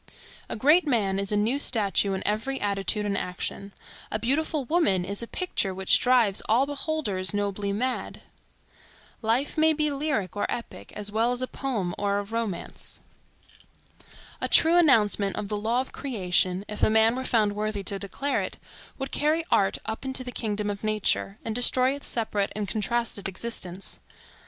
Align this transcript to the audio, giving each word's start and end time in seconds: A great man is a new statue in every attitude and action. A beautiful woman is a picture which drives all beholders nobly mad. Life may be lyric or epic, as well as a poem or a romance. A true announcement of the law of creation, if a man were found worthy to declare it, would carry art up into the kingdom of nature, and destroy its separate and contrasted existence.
A 0.49 0.55
great 0.55 0.87
man 0.87 1.19
is 1.19 1.31
a 1.31 1.37
new 1.37 1.59
statue 1.59 2.13
in 2.13 2.25
every 2.25 2.59
attitude 2.59 3.05
and 3.05 3.15
action. 3.15 3.71
A 4.09 4.17
beautiful 4.17 4.65
woman 4.65 5.05
is 5.05 5.21
a 5.21 5.27
picture 5.27 5.75
which 5.75 5.99
drives 5.99 6.41
all 6.49 6.65
beholders 6.65 7.35
nobly 7.35 7.71
mad. 7.71 8.21
Life 9.21 9.59
may 9.59 9.73
be 9.73 9.91
lyric 9.91 10.35
or 10.35 10.47
epic, 10.49 10.91
as 10.95 11.11
well 11.11 11.33
as 11.33 11.43
a 11.43 11.47
poem 11.47 11.93
or 11.99 12.17
a 12.17 12.23
romance. 12.23 12.99
A 14.41 14.47
true 14.49 14.75
announcement 14.75 15.35
of 15.35 15.49
the 15.49 15.55
law 15.57 15.81
of 15.81 15.91
creation, 15.91 16.65
if 16.67 16.81
a 16.81 16.89
man 16.89 17.15
were 17.15 17.23
found 17.23 17.53
worthy 17.55 17.83
to 17.83 17.99
declare 17.99 18.41
it, 18.41 18.57
would 18.97 19.11
carry 19.11 19.45
art 19.51 19.77
up 19.85 20.03
into 20.03 20.23
the 20.23 20.31
kingdom 20.31 20.71
of 20.71 20.83
nature, 20.83 21.37
and 21.45 21.53
destroy 21.53 21.91
its 21.93 22.07
separate 22.07 22.51
and 22.55 22.67
contrasted 22.67 23.29
existence. 23.29 23.99